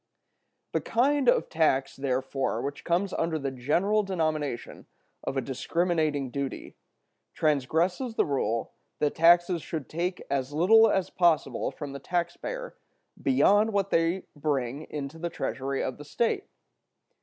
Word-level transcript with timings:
The 0.71 0.81
kind 0.81 1.29
of 1.29 1.47
tax, 1.47 1.95
therefore, 1.95 2.59
which 2.63 2.83
comes 2.83 3.13
under 3.13 3.37
the 3.37 3.51
general 3.51 4.01
denomination 4.01 4.87
of 5.23 5.37
a 5.37 5.41
discriminating 5.41 6.31
duty, 6.31 6.75
transgresses 7.35 8.15
the 8.15 8.25
rule 8.25 8.71
that 8.97 9.13
taxes 9.13 9.61
should 9.61 9.87
take 9.87 10.23
as 10.27 10.53
little 10.53 10.89
as 10.89 11.11
possible 11.11 11.69
from 11.69 11.93
the 11.93 11.99
taxpayer 11.99 12.75
beyond 13.21 13.73
what 13.73 13.91
they 13.91 14.23
bring 14.35 14.85
into 14.89 15.19
the 15.19 15.29
treasury 15.29 15.83
of 15.83 15.99
the 15.99 16.03
state. 16.05 16.47